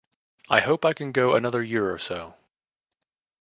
[0.49, 2.33] I hope I can go another year or so.